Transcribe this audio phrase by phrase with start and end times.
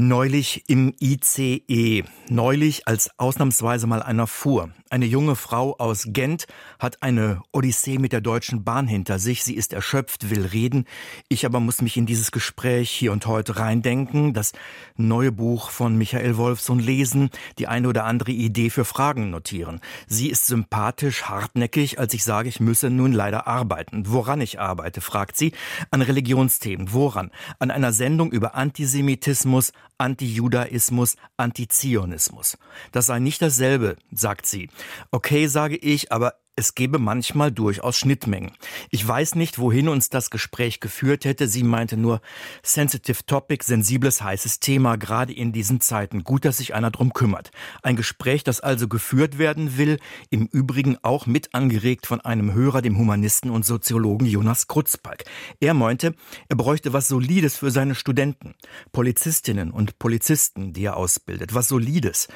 [0.00, 2.04] Neulich im ICE.
[2.28, 4.70] Neulich, als ausnahmsweise mal einer fuhr.
[4.90, 6.46] Eine junge Frau aus Gent
[6.78, 9.42] hat eine Odyssee mit der Deutschen Bahn hinter sich.
[9.42, 10.84] Sie ist erschöpft, will reden.
[11.28, 14.52] Ich aber muss mich in dieses Gespräch hier und heute reindenken, das
[14.96, 19.80] neue Buch von Michael Wolfson lesen, die eine oder andere Idee für Fragen notieren.
[20.06, 24.04] Sie ist sympathisch, hartnäckig, als ich sage, ich müsse nun leider arbeiten.
[24.06, 25.52] Woran ich arbeite, fragt sie.
[25.90, 26.92] An Religionsthemen.
[26.92, 27.30] Woran?
[27.58, 32.58] An einer Sendung über Antisemitismus, Antijudaismus, Antizionismus.
[32.92, 34.68] Das sei nicht dasselbe, sagt sie.
[35.10, 38.50] Okay, sage ich, aber es gebe manchmal durchaus Schnittmengen.
[38.90, 41.46] Ich weiß nicht, wohin uns das Gespräch geführt hätte.
[41.46, 42.20] Sie meinte nur,
[42.64, 46.24] sensitive topic, sensibles, heißes Thema, gerade in diesen Zeiten.
[46.24, 47.52] Gut, dass sich einer drum kümmert.
[47.82, 49.98] Ein Gespräch, das also geführt werden will,
[50.30, 55.24] im Übrigen auch mit angeregt von einem Hörer, dem Humanisten und Soziologen Jonas Krutzbalk.
[55.60, 56.14] Er meinte,
[56.48, 58.56] er bräuchte was Solides für seine Studenten,
[58.90, 61.54] Polizistinnen und Polizisten, die er ausbildet.
[61.54, 62.26] Was Solides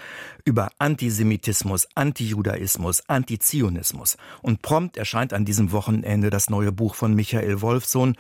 [0.45, 4.12] über Antisemitismus, Antijudaismus, Antizionismus.
[4.43, 8.17] Und prompt erscheint an diesem Wochenende das neue Buch von Michael Wolfsohn,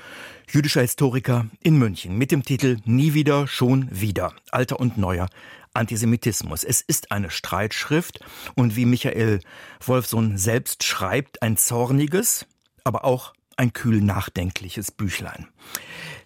[0.50, 5.28] jüdischer Historiker in München, mit dem Titel Nie wieder, schon wieder, alter und neuer
[5.74, 6.64] Antisemitismus.
[6.64, 8.20] Es ist eine Streitschrift
[8.54, 9.40] und wie Michael
[9.84, 12.46] Wolfsohn selbst schreibt, ein zorniges,
[12.84, 15.48] aber auch ein kühl nachdenkliches Büchlein.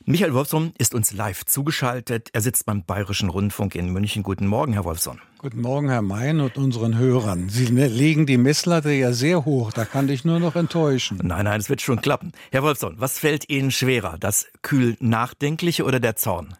[0.09, 2.29] Michael Wolfson ist uns live zugeschaltet.
[2.33, 4.23] Er sitzt beim Bayerischen Rundfunk in München.
[4.23, 5.21] Guten Morgen, Herr Wolfson.
[5.39, 7.49] Guten Morgen, Herr Mein und unseren Hörern.
[7.49, 9.73] Sie ne-, legen die Messlatte ja sehr hoch.
[9.73, 11.19] Da kann ich nur noch enttäuschen.
[11.25, 12.31] Nein, nein, es wird schon klappen.
[12.53, 14.17] Herr Wolfson, was fällt Ihnen schwerer?
[14.21, 16.55] Das kühl Nachdenkliche oder der Zorn?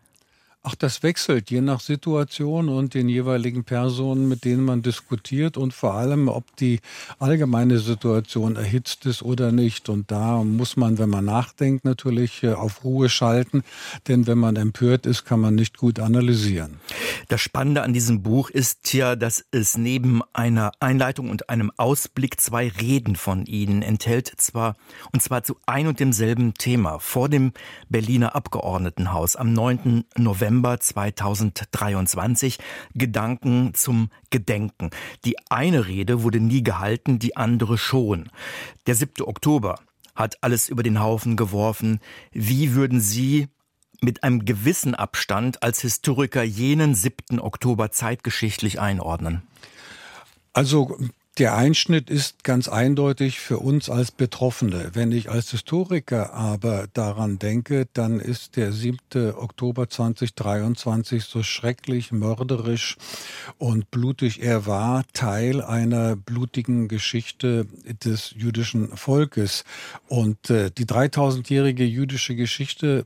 [0.69, 5.73] Ach, das wechselt je nach Situation und den jeweiligen Personen, mit denen man diskutiert und
[5.73, 6.81] vor allem, ob die
[7.21, 9.89] allgemeine Situation erhitzt ist oder nicht.
[9.89, 13.63] Und da muss man, wenn man nachdenkt, natürlich äh, auf Ruhe schalten,
[14.09, 16.81] denn wenn man empört ist, kann man nicht gut analysieren.
[17.29, 22.41] Das Spannende an diesem Buch ist ja, dass es neben einer Einleitung und einem Ausblick
[22.41, 24.75] zwei Reden von Ihnen enthält, zwar
[25.13, 27.53] und zwar zu ein und demselben Thema vor dem
[27.89, 30.07] Berliner Abgeordnetenhaus am 9.
[30.17, 32.59] November November 2023
[32.95, 34.91] Gedanken zum Gedenken.
[35.25, 38.31] Die eine Rede wurde nie gehalten, die andere schon.
[38.87, 39.27] Der 7.
[39.27, 39.79] Oktober
[40.15, 42.01] hat alles über den Haufen geworfen.
[42.33, 43.49] Wie würden Sie
[44.01, 47.39] mit einem gewissen Abstand als Historiker jenen 7.
[47.39, 49.43] Oktober zeitgeschichtlich einordnen?
[50.55, 50.97] Also
[51.39, 54.91] der Einschnitt ist ganz eindeutig für uns als Betroffene.
[54.95, 59.35] Wenn ich als Historiker aber daran denke, dann ist der 7.
[59.37, 62.97] Oktober 2023 so schrecklich, mörderisch
[63.59, 67.67] und blutig er war, Teil einer blutigen Geschichte
[68.05, 69.65] des jüdischen Volkes.
[70.09, 73.05] Und äh, die 3000-jährige jüdische Geschichte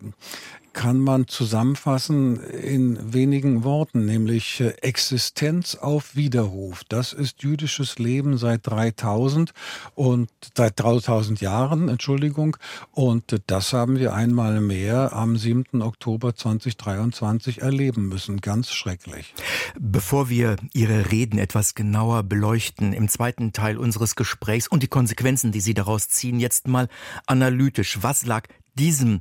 [0.72, 6.84] kann man zusammenfassen in wenigen Worten, nämlich äh, Existenz auf Widerruf.
[6.88, 9.52] Das ist jüdisches Leben seit 3000
[9.94, 12.56] und seit 3000 Jahren, Entschuldigung.
[12.92, 15.82] Und das haben wir einmal mehr am 7.
[15.82, 18.40] Oktober 2023 erleben müssen.
[18.40, 19.34] Ganz schrecklich.
[19.78, 25.52] Bevor wir Ihre Reden etwas genauer beleuchten, im zweiten Teil unseres Gesprächs und die Konsequenzen,
[25.52, 26.88] die Sie daraus ziehen, jetzt mal
[27.26, 27.98] analytisch.
[28.02, 28.48] Was lag
[28.78, 29.20] diesem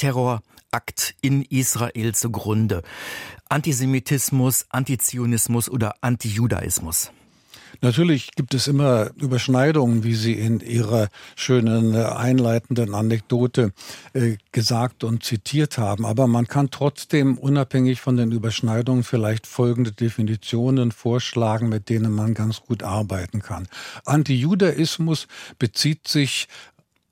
[0.00, 2.82] Hamas-Terrorakt in Israel zugrunde?
[3.48, 7.10] Antisemitismus, Antizionismus oder Antijudaismus?
[7.82, 13.72] Natürlich gibt es immer Überschneidungen, wie Sie in Ihrer schönen äh, einleitenden Anekdote
[14.12, 16.04] äh, gesagt und zitiert haben.
[16.04, 22.34] Aber man kann trotzdem unabhängig von den Überschneidungen vielleicht folgende Definitionen vorschlagen, mit denen man
[22.34, 23.66] ganz gut arbeiten kann.
[24.04, 25.26] Antijudaismus
[25.58, 26.48] bezieht sich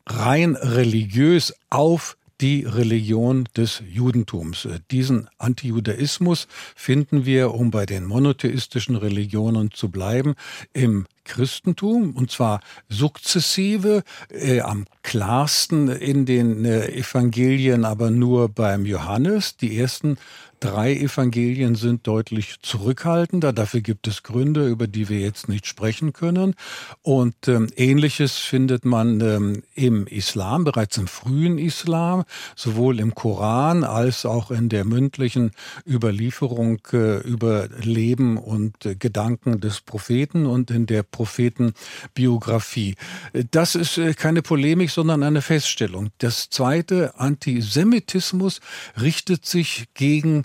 [0.06, 4.69] rein religiös auf die Religion des Judentums.
[4.91, 10.34] Diesen Antijudaismus finden wir, um bei den monotheistischen Religionen zu bleiben,
[10.72, 18.87] im Christentum und zwar sukzessive, äh, am klarsten in den äh, Evangelien, aber nur beim
[18.87, 19.56] Johannes.
[19.56, 20.17] Die ersten
[20.60, 23.52] drei Evangelien sind deutlich zurückhaltender.
[23.52, 26.55] Dafür gibt es Gründe, über die wir jetzt nicht sprechen können.
[27.02, 32.25] Und ähm, ähnliches findet man ähm, im Islam, bereits im frühen Islam,
[32.56, 35.52] sowohl im Koran als auch in der mündlichen
[35.87, 42.94] Überlieferung äh, über Leben und äh, Gedanken des Propheten und in der Prophetenbiografie.
[43.50, 46.11] Das ist äh, keine Polemik, sondern eine Feststellung.
[46.19, 48.61] Das zweite, Antisemitismus
[49.00, 50.44] richtet sich gegen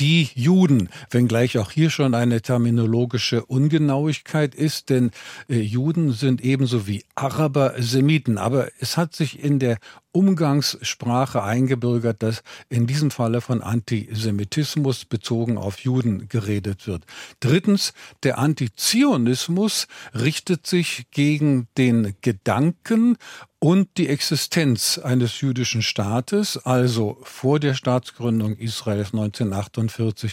[0.00, 5.10] die Juden, wenngleich auch hier schon eine terminologische Ungenauigkeit ist, denn
[5.48, 8.38] äh, Juden sind ebenso wie Araber Semiten.
[8.38, 9.78] Aber es hat sich in der
[10.12, 17.04] Umgangssprache eingebürgert, dass in diesem Falle von Antisemitismus bezogen auf Juden geredet wird.
[17.40, 17.92] Drittens,
[18.22, 23.16] der Antizionismus richtet sich gegen den Gedanken
[23.60, 29.87] und die Existenz eines jüdischen Staates, also vor der Staatsgründung Israels 1948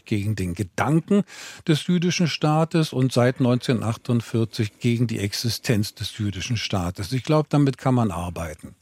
[0.05, 1.23] gegen den Gedanken
[1.67, 7.11] des jüdischen Staates und seit 1948 gegen die Existenz des jüdischen Staates.
[7.11, 8.75] Ich glaube, damit kann man arbeiten.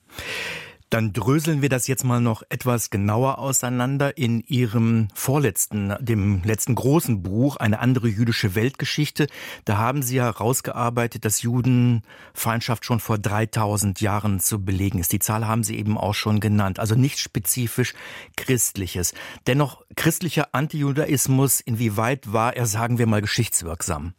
[0.94, 6.76] Dann dröseln wir das jetzt mal noch etwas genauer auseinander in Ihrem vorletzten, dem letzten
[6.76, 9.26] großen Buch, eine andere jüdische Weltgeschichte.
[9.66, 15.12] Da haben Sie herausgearbeitet, dass Judenfeindschaft schon vor 3000 Jahren zu belegen ist.
[15.14, 16.78] Die Zahl haben Sie eben auch schon genannt.
[16.78, 17.96] Also nicht spezifisch
[18.38, 19.16] christliches.
[19.48, 24.14] Dennoch christlicher Antijudaismus, inwieweit war er, sagen wir mal, geschichtswirksam?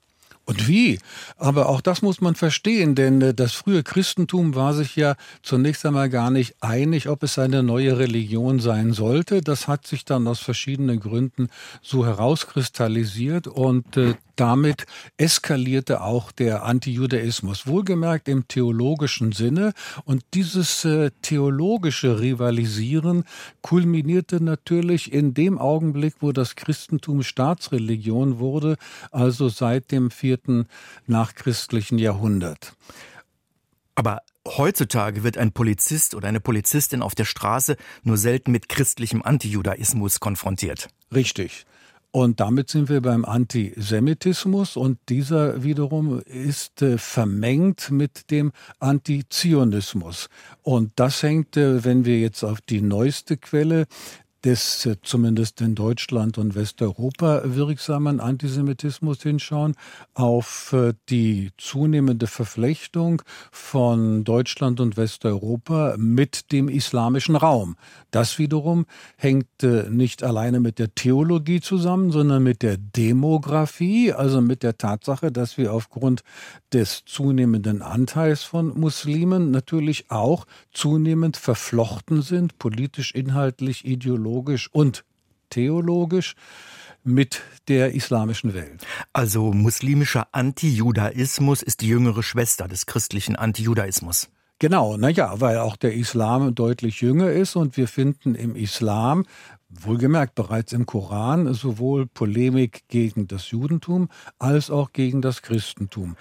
[0.46, 0.98] Und wie?
[1.38, 5.86] Aber auch das muss man verstehen, denn äh, das frühe Christentum war sich ja zunächst
[5.86, 9.40] einmal gar nicht einig, ob es eine neue Religion sein sollte.
[9.40, 11.48] Das hat sich dann aus verschiedenen Gründen
[11.80, 14.86] so herauskristallisiert und äh, damit
[15.16, 19.72] eskalierte auch der Antijudaismus, wohlgemerkt im theologischen Sinne.
[20.04, 23.24] Und dieses äh, theologische Rivalisieren
[23.62, 28.76] kulminierte natürlich in dem Augenblick, wo das Christentum Staatsreligion wurde,
[29.10, 30.66] also seit dem vierten
[31.06, 32.74] nachchristlichen Jahrhundert.
[33.94, 39.22] Aber heutzutage wird ein Polizist oder eine Polizistin auf der Straße nur selten mit christlichem
[39.22, 40.88] Antijudaismus konfrontiert.
[41.14, 41.66] Richtig.
[42.16, 50.28] Und damit sind wir beim Antisemitismus und dieser wiederum ist äh, vermengt mit dem Antizionismus.
[50.62, 53.86] Und das hängt, äh, wenn wir jetzt auf die neueste Quelle
[54.44, 59.74] des äh, zumindest in Deutschland und Westeuropa wirksamen Antisemitismus hinschauen,
[60.12, 67.76] auf äh, die zunehmende Verflechtung von Deutschland und Westeuropa mit dem islamischen Raum.
[68.10, 68.84] Das wiederum
[69.16, 74.76] hängt äh, nicht alleine mit der Theologie zusammen, sondern mit der Demografie, also mit der
[74.76, 76.22] Tatsache, dass wir aufgrund
[76.72, 85.04] des zunehmenden Anteils von Muslimen natürlich auch zunehmend verflochten sind, politisch, inhaltlich, ideologisch theologisch und
[85.50, 86.34] theologisch
[87.04, 88.84] mit der islamischen Welt.
[89.12, 94.30] Also muslimischer Antijudaismus ist die jüngere Schwester des christlichen Antijudaismus.
[94.58, 99.24] Genau, naja, weil auch der Islam deutlich jünger ist und wir finden im Islam,
[99.68, 104.08] wohlgemerkt bereits im Koran, sowohl Polemik gegen das Judentum
[104.38, 106.16] als auch gegen das Christentum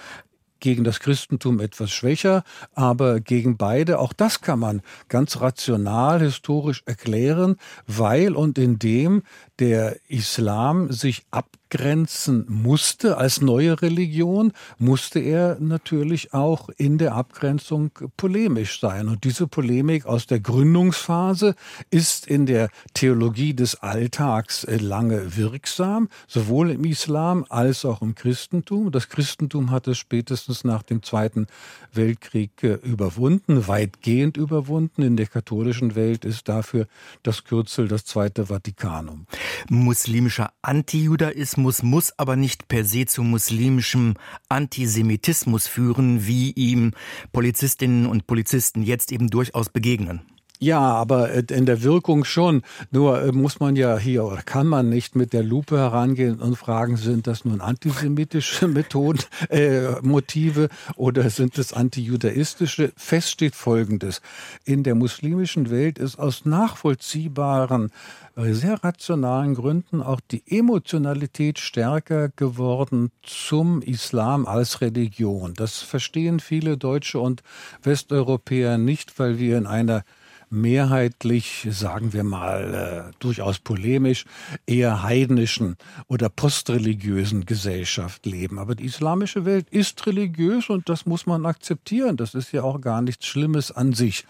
[0.64, 6.84] gegen das Christentum etwas schwächer, aber gegen beide, auch das kann man ganz rational historisch
[6.86, 9.24] erklären, weil und indem
[9.60, 17.16] der Islam sich ab abgrenzen musste als neue Religion, musste er natürlich auch in der
[17.16, 19.08] Abgrenzung polemisch sein.
[19.08, 21.56] Und diese Polemik aus der Gründungsphase
[21.90, 28.14] ist in der Theologie des Alltags äh, lange wirksam, sowohl im Islam als auch im
[28.14, 28.92] Christentum.
[28.92, 31.48] Das Christentum hat es spätestens nach dem Zweiten
[31.92, 35.02] Weltkrieg äh, überwunden, weitgehend überwunden.
[35.02, 36.86] In der katholischen Welt ist dafür
[37.24, 39.26] das Kürzel das Zweite Vatikanum.
[39.70, 44.16] Muslimischer Antijudaismus Islamismus muss aber nicht per se zu muslimischem
[44.50, 46.92] Antisemitismus führen, wie ihm
[47.32, 50.33] Polizistinnen und Polizisten jetzt eben durchaus begegnen.
[50.64, 52.62] Ja, aber äh, in der Wirkung schon.
[52.90, 56.56] Nur äh, muss man ja hier oder kann man nicht mit der Lupe herangehen und
[56.56, 62.94] fragen, sind das nun antisemitische Methoden, äh, Motive oder sind es antijudaistische?
[62.96, 64.22] Fest steht Folgendes.
[64.64, 67.92] In der muslimischen Welt ist aus nachvollziehbaren
[68.38, 75.56] äh, sehr rationalen Gründen auch die Emotionalität stärker geworden zum Islam als Religion.
[75.56, 77.44] Das verstehen viele Deutsche und
[77.82, 80.06] Westeuropäer nicht, weil wir in einer
[80.54, 84.26] mehrheitlich, sagen wir mal, äh, durchaus polemisch,
[84.68, 85.76] eher heidnischen
[86.08, 88.60] oder postreligiösen Gesellschaft leben.
[88.60, 92.18] Aber die islamische Welt ist religiös und das muss man akzeptieren.
[92.18, 94.26] Das ist ja auch gar nichts Schlimmes an sich.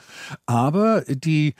[0.45, 1.55] Aber die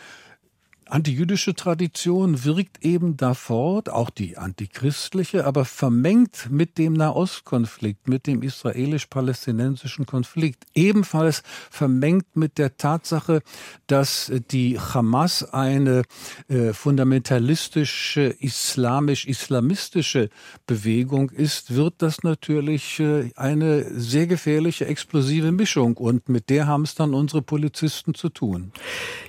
[0.94, 8.28] antijüdische Tradition wirkt eben da fort, auch die antichristliche, aber vermengt mit dem Nahostkonflikt, mit
[8.28, 13.42] dem israelisch-palästinensischen Konflikt, ebenfalls vermengt mit der Tatsache,
[13.88, 16.04] dass die Hamas eine
[16.48, 20.30] äh, fundamentalistische, islamisch-islamistische
[20.68, 26.84] Bewegung ist, wird das natürlich äh, eine sehr gefährliche, explosive Mischung und mit der haben
[26.84, 28.72] es dann unsere Polizisten zu tun.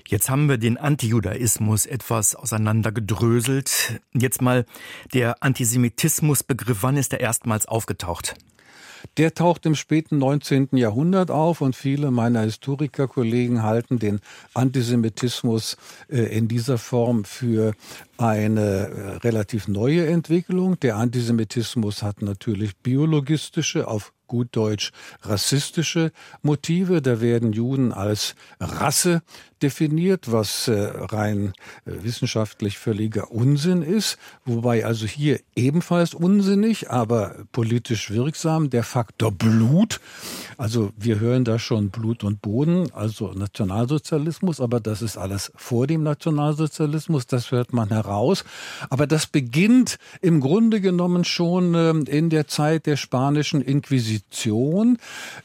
[0.06, 4.00] Jetzt haben wir den Antijudaismus etwas auseinandergedröselt.
[4.12, 4.66] Jetzt mal
[5.14, 6.82] der Antisemitismusbegriff.
[6.82, 8.34] Wann ist er erstmals aufgetaucht?
[9.16, 10.70] Der taucht im späten 19.
[10.72, 14.20] Jahrhundert auf und viele meiner Historikerkollegen halten den
[14.54, 15.76] Antisemitismus
[16.08, 17.74] äh, in dieser Form für
[18.16, 20.80] eine äh, relativ neue Entwicklung.
[20.80, 26.12] Der Antisemitismus hat natürlich biologistische, auf gut Deutsch rassistische
[26.42, 27.02] Motive.
[27.02, 29.22] Da werden Juden als Rasse
[29.64, 31.54] definiert, was äh, rein
[31.86, 39.32] äh, wissenschaftlich völliger Unsinn ist, wobei also hier ebenfalls unsinnig, aber politisch wirksam der Faktor
[39.32, 40.00] Blut.
[40.58, 45.86] Also wir hören da schon Blut und Boden, also Nationalsozialismus, aber das ist alles vor
[45.86, 48.44] dem Nationalsozialismus, das hört man heraus.
[48.90, 54.13] Aber das beginnt im Grunde genommen schon äh, in der Zeit der spanischen Inquisition,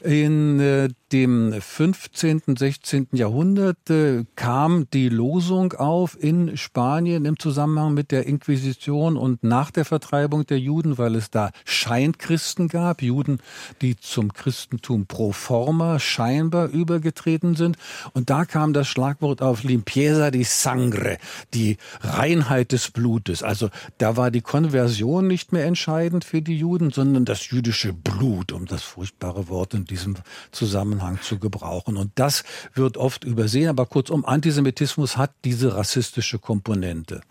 [0.02, 3.08] in äh, dem 15., 16.
[3.12, 9.70] Jahrhundert äh, kam die Losung auf in Spanien im Zusammenhang mit der Inquisition und nach
[9.70, 13.38] der Vertreibung der Juden, weil es da Scheinkristen gab, Juden,
[13.80, 17.76] die zum Christentum pro forma scheinbar übergetreten sind.
[18.12, 21.18] Und da kam das Schlagwort auf Limpieza di Sangre,
[21.54, 23.42] die Reinheit des Blutes.
[23.42, 28.52] Also da war die Konversion nicht mehr entscheidend für die Juden, sondern das jüdische Blut,
[28.60, 30.16] um das furchtbare Wort in diesem
[30.52, 31.96] Zusammenhang zu gebrauchen.
[31.96, 33.68] Und das wird oft übersehen.
[33.68, 37.22] Aber kurzum, Antisemitismus hat diese rassistische Komponente.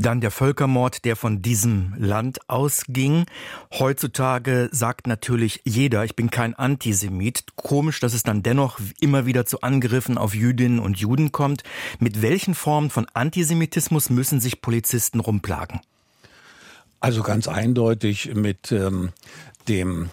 [0.00, 3.26] Dann der Völkermord, der von diesem Land ausging.
[3.72, 7.56] Heutzutage sagt natürlich jeder, ich bin kein Antisemit.
[7.56, 11.64] Komisch, dass es dann dennoch immer wieder zu Angriffen auf Jüdinnen und Juden kommt.
[11.98, 15.80] Mit welchen Formen von Antisemitismus müssen sich Polizisten rumplagen?
[17.00, 19.10] Also ganz eindeutig mit ähm,
[19.68, 20.10] dem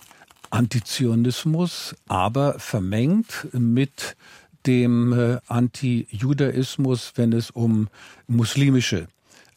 [0.55, 4.15] Antizionismus, aber vermengt mit
[4.65, 7.89] dem äh, Antijudaismus, wenn es um
[8.27, 9.07] muslimische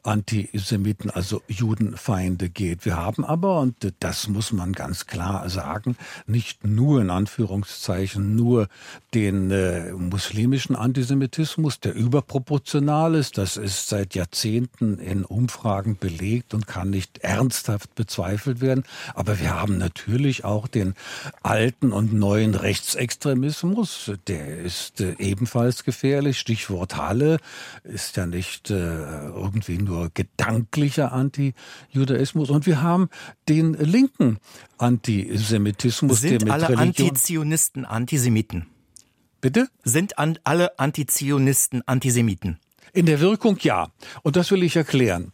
[0.09, 2.87] Antisemiten, also Judenfeinde geht.
[2.87, 5.97] Wir haben aber, und das muss man ganz klar sagen,
[6.27, 8.69] nicht nur in Anführungszeichen nur
[9.15, 13.37] den äh, muslimischen Antisemitismus, der überproportional ist.
[13.37, 18.85] Das ist seit Jahrzehnten in Umfragen belegt und kann nicht ernsthaft bezweifelt werden.
[19.15, 20.95] Aber wir haben natürlich auch den
[21.43, 24.13] alten und neuen Rechtsextremismus.
[24.27, 26.39] Der ist äh, ebenfalls gefährlich.
[26.39, 27.39] Stichwort Halle
[27.85, 33.09] ist ja nicht äh, irgendwie nur gedanklicher Antijudaismus und wir haben
[33.49, 34.39] den linken
[34.79, 36.21] Antisemitismus.
[36.21, 38.67] Sind der mit alle Religion Antizionisten Antisemiten?
[39.41, 39.69] Bitte?
[39.85, 42.59] Sind an, alle Antizionisten Antisemiten?
[42.93, 43.91] In der Wirkung ja.
[44.23, 45.33] Und das will ich erklären.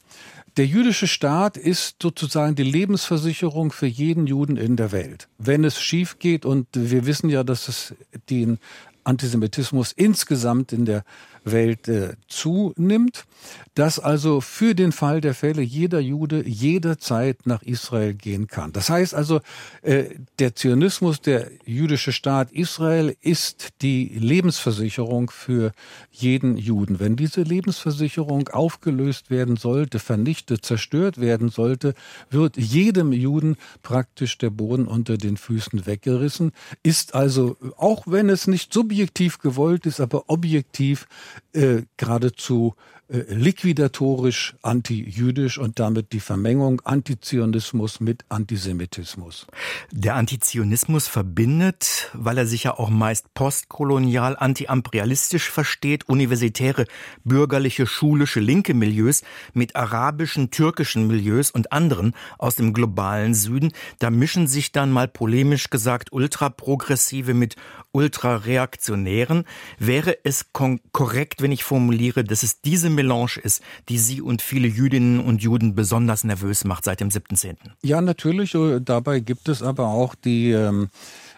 [0.57, 5.29] Der jüdische Staat ist sozusagen die Lebensversicherung für jeden Juden in der Welt.
[5.39, 7.95] Wenn es schief geht, und wir wissen ja, dass es
[8.31, 8.59] den
[9.05, 11.05] Antisemitismus insgesamt in der
[11.45, 13.27] Welt äh, zunimmt,
[13.75, 18.73] dass also für den Fall der Fälle jeder Jude jederzeit nach Israel gehen kann.
[18.73, 19.41] Das heißt also,
[19.83, 20.05] äh,
[20.39, 25.73] der Zionismus, der jüdische Staat Israel ist die Lebensversicherung für
[26.11, 26.99] jeden Juden.
[26.99, 31.95] Wenn diese Lebensversicherung aufgelöst werden sollte, vernichtet, zerstört werden sollte,
[32.31, 38.47] wird jedem Juden praktisch der Boden unter den Füßen weggerissen, ist also, auch wenn es
[38.47, 38.94] nicht subjektiv
[39.39, 41.07] gewollt ist, aber objektiv
[41.53, 42.75] äh, geradezu
[43.09, 49.47] liquidatorisch antijüdisch und damit die Vermengung Antizionismus mit Antisemitismus.
[49.91, 56.87] Der Antizionismus verbindet, weil er sich ja auch meist postkolonial antiimperialistisch versteht, universitäre,
[57.25, 63.73] bürgerliche, schulische, linke Milieus mit arabischen, türkischen Milieus und anderen aus dem globalen Süden.
[63.99, 67.57] Da mischen sich dann mal polemisch gesagt ultraprogressive mit
[67.93, 69.45] ultrareaktionären.
[69.79, 74.69] Wäre es korrekt, wenn ich formuliere, dass es diese Melange ist, die Sie und viele
[74.69, 77.57] Jüdinnen und Juden besonders nervös macht seit dem 7.10.?
[77.83, 78.55] Ja, natürlich.
[78.55, 80.89] Äh, dabei gibt es aber auch die ähm,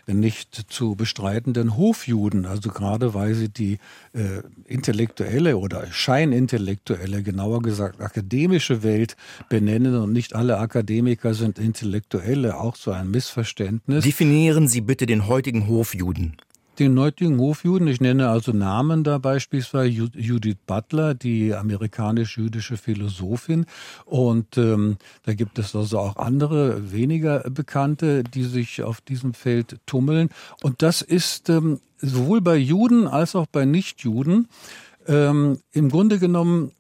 [0.06, 3.78] nicht zu bestreitenden Hofjuden, also gerade weil sie die
[4.12, 9.16] äh, intellektuelle oder scheinintellektuelle, genauer gesagt akademische Welt
[9.48, 14.04] benennen und nicht alle Akademiker sind Intellektuelle, auch so ein Missverständnis.
[14.04, 16.36] Definieren Sie bitte den heutigen Hofjuden
[16.78, 17.88] den heutigen Hofjuden.
[17.88, 23.66] Ich nenne also Namen da beispielsweise Judith Butler, die amerikanisch-jüdische Philosophin.
[24.04, 29.78] Und ähm, da gibt es also auch andere, weniger bekannte, die sich auf diesem Feld
[29.86, 30.30] tummeln.
[30.62, 34.48] Und das ist ähm, sowohl bei Juden als auch bei Nichtjuden
[35.06, 36.72] ähm, im Grunde genommen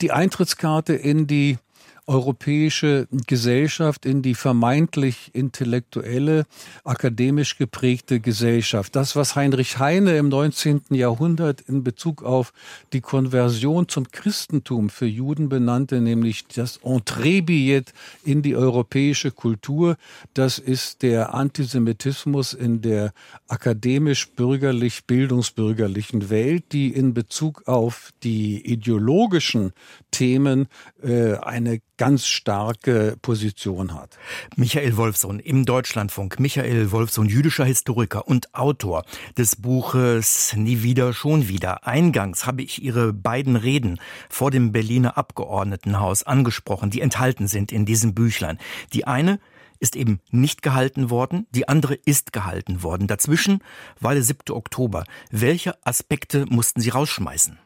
[0.00, 1.58] die Eintrittskarte in die
[2.06, 6.46] europäische Gesellschaft in die vermeintlich intellektuelle,
[6.84, 8.96] akademisch geprägte Gesellschaft.
[8.96, 10.82] Das, was Heinrich Heine im 19.
[10.90, 12.52] Jahrhundert in Bezug auf
[12.92, 17.92] die Konversion zum Christentum für Juden benannte, nämlich das Entrebillet
[18.24, 19.96] in die europäische Kultur,
[20.34, 23.12] das ist der Antisemitismus in der
[23.46, 29.72] akademisch-bürgerlich, bildungsbürgerlichen Welt, die in Bezug auf die ideologischen
[30.10, 30.66] Themen
[31.02, 34.18] äh, eine ganz starke Position hat.
[34.56, 36.40] Michael Wolfsohn im Deutschlandfunk.
[36.40, 39.04] Michael Wolfsohn, jüdischer Historiker und Autor
[39.38, 41.86] des Buches Nie wieder, schon wieder.
[41.86, 47.86] Eingangs habe ich Ihre beiden Reden vor dem Berliner Abgeordnetenhaus angesprochen, die enthalten sind in
[47.86, 48.58] diesem Büchlein.
[48.92, 49.38] Die eine
[49.78, 53.06] ist eben nicht gehalten worden, die andere ist gehalten worden.
[53.06, 53.62] Dazwischen
[54.00, 54.50] war der 7.
[54.50, 55.04] Oktober.
[55.30, 57.60] Welche Aspekte mussten Sie rausschmeißen?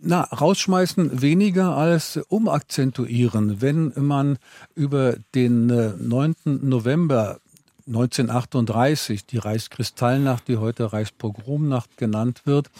[0.00, 3.60] Na, rausschmeißen weniger als umakzentuieren.
[3.60, 4.38] Wenn man
[4.76, 6.34] über den 9.
[6.44, 7.40] Äh, November
[7.88, 12.70] 1938, die Reichskristallnacht, die heute Reichspogromnacht genannt wird,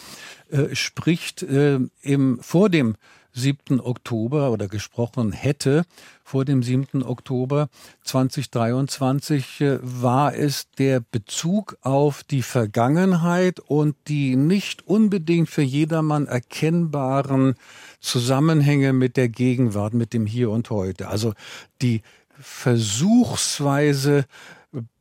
[0.50, 2.94] äh, spricht äh, im, vor dem
[3.38, 3.80] 7.
[3.80, 5.85] Oktober oder gesprochen hätte
[6.25, 7.02] vor dem 7.
[7.02, 7.68] Oktober
[8.04, 16.26] 2023, äh, war es der Bezug auf die Vergangenheit und die nicht unbedingt für jedermann
[16.26, 17.54] erkennbaren
[18.00, 21.09] Zusammenhänge mit der Gegenwart, mit dem Hier und Heute.
[21.09, 21.33] Also
[21.80, 22.02] die
[22.40, 24.26] versuchsweise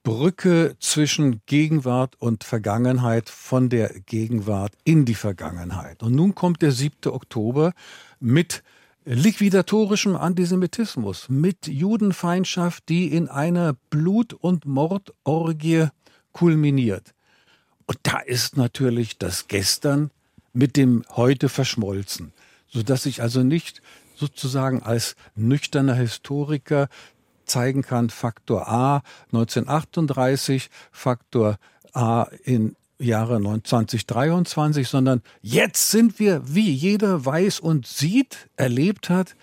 [0.07, 6.01] Brücke zwischen Gegenwart und Vergangenheit von der Gegenwart in die Vergangenheit.
[6.01, 7.11] Und nun kommt der 7.
[7.11, 7.73] Oktober
[8.19, 8.63] mit
[9.05, 15.87] liquidatorischem Antisemitismus, mit Judenfeindschaft, die in einer Blut- und Mordorgie
[16.33, 17.13] kulminiert.
[17.85, 20.11] Und da ist natürlich das Gestern
[20.51, 22.33] mit dem Heute verschmolzen,
[22.67, 23.81] so dass ich also nicht
[24.15, 26.89] sozusagen als nüchterner Historiker
[27.45, 31.57] zeigen kann, Faktor A 1938, Faktor
[31.93, 39.35] A in Jahre 2023, sondern jetzt sind wir, wie jeder weiß und sieht, erlebt hat,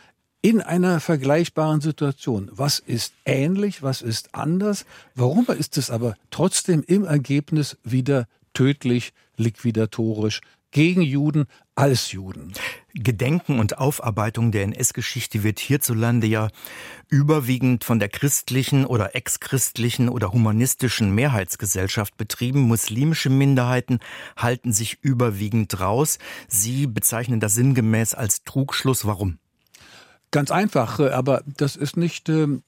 [0.42, 2.50] in einer vergleichbaren Situation.
[2.52, 4.84] Was ist ähnlich, was ist anders?
[5.14, 10.40] Warum ist es aber trotzdem im Ergebnis wieder tödlich, liquidatorisch
[10.74, 12.52] gegen Juden als Juden?
[12.92, 16.48] Gedenken und Aufarbeitung der NS-Geschichte wird hierzulande ja
[17.08, 22.60] überwiegend von der christlichen oder exchristlichen oder humanistischen Mehrheitsgesellschaft betrieben.
[22.60, 24.00] Muslimische Minderheiten
[24.36, 26.18] halten sich überwiegend raus.
[26.48, 29.06] Sie bezeichnen das sinngemäß als Trugschluss.
[29.06, 29.38] Warum?
[30.32, 32.64] Ganz einfach, aber das ist nicht, ähm,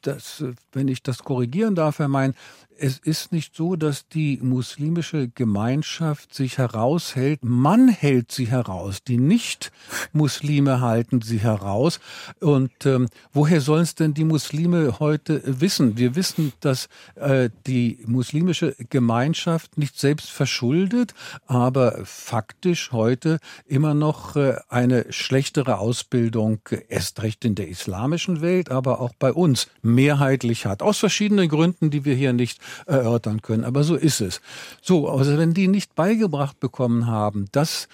[0.00, 2.34] das, wenn ich das korrigieren darf, Herr Mein,
[2.82, 7.38] es ist nicht so, dass die muslimische Gemeinschaft sich heraushält.
[7.44, 9.04] Man hält sie heraus.
[9.04, 12.00] Die Nicht-Muslime halten sie heraus.
[12.40, 15.96] Und ähm, woher sollen es denn die Muslime heute wissen?
[15.96, 21.14] Wir wissen, dass äh, die muslimische Gemeinschaft nicht selbst verschuldet,
[21.46, 28.72] aber faktisch heute immer noch äh, eine schlechtere Ausbildung, erst recht in der islamischen Welt,
[28.72, 30.82] aber auch bei uns mehrheitlich hat.
[30.82, 33.64] Aus verschiedenen Gründen, die wir hier nicht erörtern können.
[33.64, 34.40] Aber so ist es.
[34.80, 37.88] So, also wenn die nicht beigebracht bekommen haben, dass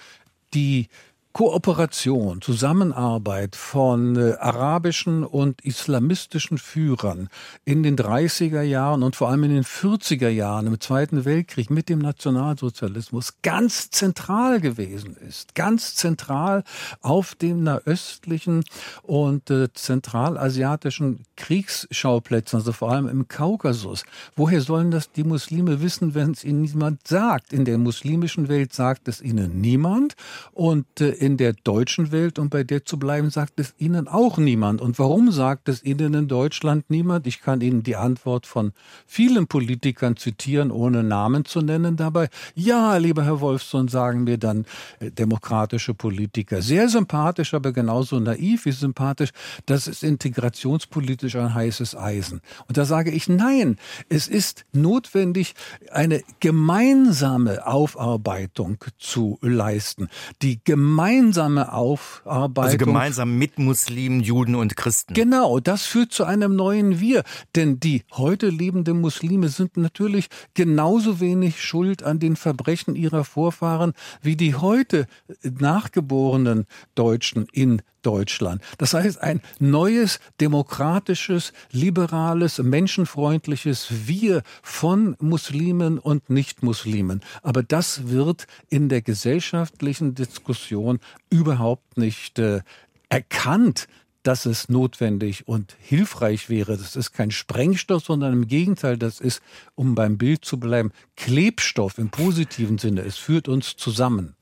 [0.53, 0.87] die
[1.31, 7.29] Kooperation, Zusammenarbeit von äh, arabischen und islamistischen Führern
[7.65, 11.87] in den 30er Jahren und vor allem in den 40er Jahren im Zweiten Weltkrieg mit
[11.87, 15.53] dem Nationalsozialismus ganz zentral gewesen ist.
[15.53, 16.63] Ganz zentral
[17.01, 18.63] auf dem nahöstlichen
[19.03, 24.03] und äh, zentralasiatischen Kriegsschauplätzen, also vor allem im Kaukasus.
[24.35, 27.53] Woher sollen das die Muslime wissen, wenn es ihnen niemand sagt?
[27.53, 30.15] In der muslimischen Welt sagt es ihnen niemand
[30.53, 34.37] und äh, in der deutschen Welt, um bei der zu bleiben, sagt es Ihnen auch
[34.37, 34.79] niemand.
[34.79, 37.27] Und warum sagt es Ihnen in Deutschland niemand?
[37.27, 38.71] Ich kann Ihnen die Antwort von
[39.05, 42.29] vielen Politikern zitieren, ohne Namen zu nennen dabei.
[42.55, 44.65] Ja, lieber Herr Wolfson, sagen mir dann
[44.99, 46.61] äh, demokratische Politiker.
[46.61, 49.31] Sehr sympathisch, aber genauso naiv wie sympathisch.
[49.65, 52.39] Das ist integrationspolitisch ein heißes Eisen.
[52.69, 53.75] Und da sage ich, nein,
[54.07, 55.53] es ist notwendig,
[55.91, 60.07] eine gemeinsame Aufarbeitung zu leisten.
[60.41, 62.63] Die gemeinsame gemeinsame Aufarbeitung.
[62.63, 65.13] Also gemeinsam mit Muslimen, Juden und Christen.
[65.13, 67.23] Genau, das führt zu einem neuen Wir.
[67.55, 73.93] Denn die heute lebenden Muslime sind natürlich genauso wenig schuld an den Verbrechen ihrer Vorfahren
[74.21, 75.07] wie die heute
[75.43, 78.61] nachgeborenen Deutschen in Deutschland.
[78.77, 87.21] Das heißt, ein neues, demokratisches, liberales, menschenfreundliches Wir von Muslimen und Nichtmuslimen.
[87.41, 92.61] Aber das wird in der gesellschaftlichen Diskussion überhaupt nicht äh,
[93.09, 93.87] erkannt
[94.23, 96.77] dass es notwendig und hilfreich wäre.
[96.77, 99.41] Das ist kein Sprengstoff, sondern im Gegenteil, das ist,
[99.75, 103.01] um beim Bild zu bleiben, Klebstoff im positiven Sinne.
[103.01, 104.35] Es führt uns zusammen.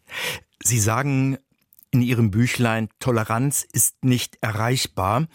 [0.64, 1.38] Sie sagen
[1.98, 5.26] in Ihrem Büchlein, Toleranz ist nicht erreichbar.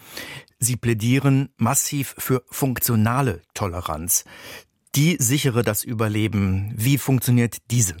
[0.59, 4.23] Sie plädieren massiv für funktionale Toleranz.
[4.95, 6.73] Die sichere das Überleben.
[6.77, 7.95] Wie funktioniert diese?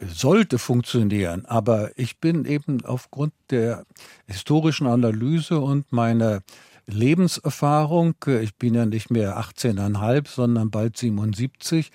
[0.00, 1.46] sollte funktionieren.
[1.46, 3.86] Aber ich bin eben aufgrund der
[4.26, 6.42] historischen Analyse und meiner
[6.86, 11.90] Lebenserfahrung, ich bin ja nicht mehr 18,5, sondern bald 77,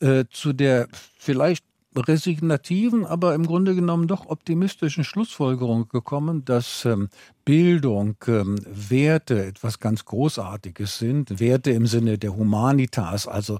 [0.00, 1.64] äh, zu der vielleicht
[1.98, 7.08] resignativen, aber im Grunde genommen doch optimistischen Schlussfolgerung gekommen, dass ähm,
[7.44, 11.40] Bildung, ähm, Werte etwas ganz Großartiges sind.
[11.40, 13.58] Werte im Sinne der Humanitas, also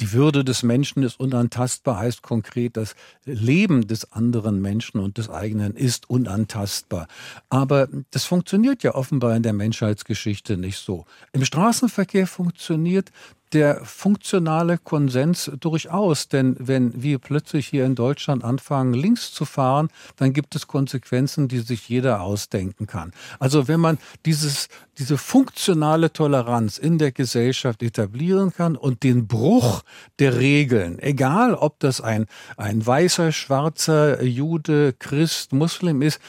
[0.00, 5.30] die Würde des Menschen ist unantastbar, heißt konkret, das Leben des anderen Menschen und des
[5.30, 7.06] eigenen ist unantastbar.
[7.48, 11.04] Aber das funktioniert ja offenbar in der Menschheitsgeschichte nicht so.
[11.32, 13.12] Im Straßenverkehr funktioniert
[13.54, 16.28] der funktionale Konsens durchaus.
[16.28, 21.48] Denn wenn wir plötzlich hier in Deutschland anfangen, links zu fahren, dann gibt es Konsequenzen,
[21.48, 23.12] die sich jeder ausdenken kann.
[23.38, 29.82] Also wenn man dieses, diese funktionale Toleranz in der Gesellschaft etablieren kann und den Bruch
[30.18, 36.20] der Regeln, egal ob das ein, ein weißer, schwarzer Jude, Christ, Muslim ist,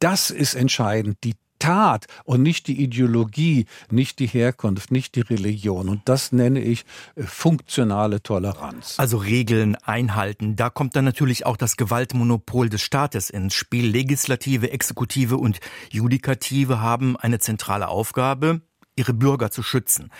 [0.00, 1.18] das ist entscheidend.
[1.22, 5.88] Die Tat und nicht die Ideologie, nicht die Herkunft, nicht die Religion.
[5.88, 8.96] Und das nenne ich äh, funktionale Toleranz.
[8.98, 10.56] Also Regeln einhalten.
[10.56, 13.86] Da kommt dann natürlich auch das Gewaltmonopol des Staates ins Spiel.
[13.86, 15.60] Legislative, Exekutive und
[15.92, 18.62] Judikative haben eine zentrale Aufgabe
[18.94, 20.10] ihre Bürger zu schützen.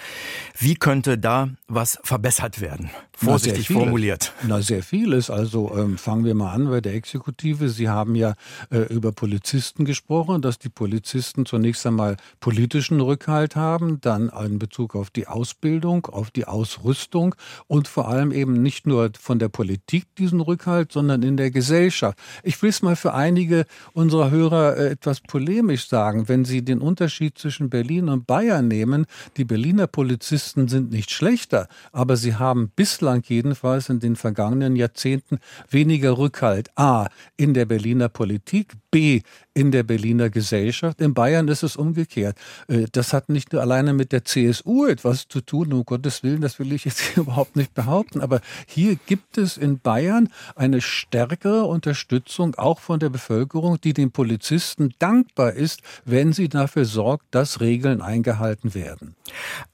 [0.59, 2.91] Wie könnte da was verbessert werden?
[3.15, 4.33] Vorsichtig Na, formuliert.
[4.49, 5.31] Na, sehr vieles.
[5.31, 7.69] Also ähm, fangen wir mal an bei der Exekutive.
[7.69, 8.35] Sie haben ja
[8.71, 14.97] äh, über Polizisten gesprochen, dass die Polizisten zunächst einmal politischen Rückhalt haben, dann in Bezug
[14.97, 17.35] auf die Ausbildung, auf die Ausrüstung
[17.67, 22.19] und vor allem eben nicht nur von der Politik diesen Rückhalt, sondern in der Gesellschaft.
[22.43, 26.29] Ich will es mal für einige unserer Hörer äh, etwas polemisch sagen.
[26.29, 31.69] Wenn Sie den Unterschied zwischen Berlin und Bayern nehmen, die Berliner Polizisten sind nicht schlechter,
[31.93, 36.71] aber sie haben bislang jedenfalls in den vergangenen Jahrzehnten weniger Rückhalt.
[36.77, 37.09] A.
[37.37, 39.23] in der Berliner Politik, B.
[39.55, 41.01] in der Berliner Gesellschaft.
[41.01, 42.37] In Bayern ist es umgekehrt.
[42.69, 46.41] Äh, das hat nicht nur alleine mit der CSU etwas zu tun, um Gottes Willen,
[46.41, 51.65] das will ich jetzt überhaupt nicht behaupten, aber hier gibt es in Bayern eine stärkere
[51.65, 57.61] Unterstützung auch von der Bevölkerung, die den Polizisten dankbar ist, wenn sie dafür sorgt, dass
[57.61, 59.15] Regeln eingehalten werden.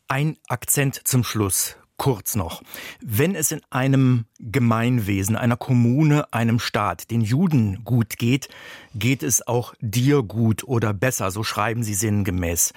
[0.08, 2.62] Ein Akzent zum Schluss kurz noch.
[3.02, 8.48] Wenn es in einem Gemeinwesen, einer Kommune, einem Staat den Juden gut geht,
[8.94, 12.72] geht es auch dir gut oder besser, so schreiben sie sinngemäß.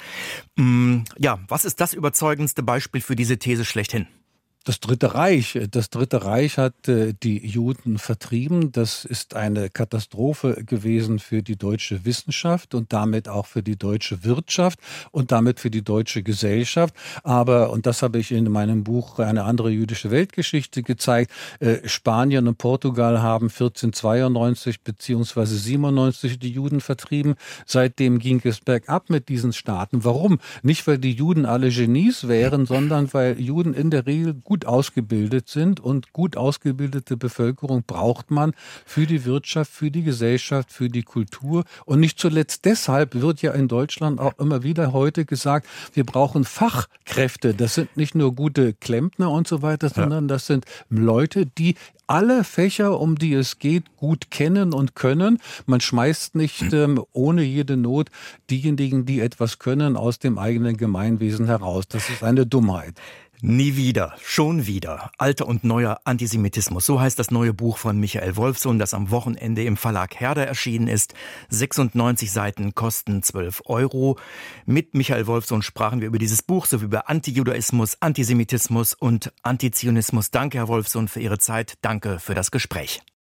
[0.58, 4.08] Mm, ja, was ist das überzeugendste Beispiel für diese These schlechthin?
[4.64, 8.72] Das Dritte Reich, das Dritte Reich hat äh, die Juden vertrieben.
[8.72, 14.24] Das ist eine Katastrophe gewesen für die deutsche Wissenschaft und damit auch für die deutsche
[14.24, 14.78] Wirtschaft
[15.10, 16.94] und damit für die deutsche Gesellschaft.
[17.24, 22.48] Aber, und das habe ich in meinem Buch eine andere jüdische Weltgeschichte gezeigt, äh, Spanien
[22.48, 27.34] und Portugal haben 1492 beziehungsweise 97 die Juden vertrieben.
[27.66, 30.04] Seitdem ging es bergab mit diesen Staaten.
[30.04, 30.38] Warum?
[30.62, 35.48] Nicht, weil die Juden alle Genies wären, sondern weil Juden in der Regel gut ausgebildet
[35.48, 38.52] sind und gut ausgebildete Bevölkerung braucht man
[38.86, 41.64] für die Wirtschaft, für die Gesellschaft, für die Kultur.
[41.86, 46.44] Und nicht zuletzt deshalb wird ja in Deutschland auch immer wieder heute gesagt, wir brauchen
[46.44, 47.54] Fachkräfte.
[47.54, 51.76] Das sind nicht nur gute Klempner und so weiter, sondern das sind Leute, die
[52.08, 55.40] alle Fächer, um die es geht, gut kennen und können.
[55.66, 58.10] Man schmeißt nicht ähm, ohne jede Not
[58.50, 61.88] diejenigen, die etwas können, aus dem eigenen Gemeinwesen heraus.
[61.88, 62.96] Das ist eine Dummheit.
[63.44, 65.12] Nie wieder, schon wieder.
[65.18, 66.86] Alter und neuer Antisemitismus.
[66.86, 70.88] So heißt das neue Buch von Michael Wolfsohn, das am Wochenende im Verlag Herder erschienen
[70.88, 71.16] ist.
[71.50, 74.20] 96 Seiten kosten 12 Euro.
[74.68, 80.30] Mit Michael Wolfsohn sprachen wir über dieses Buch sowie über Antijudaismus, Antisemitismus und Antizionismus.
[80.30, 81.80] Danke, Herr Wolfsohn, für Ihre Zeit.
[81.82, 83.02] Danke für das Gespräch.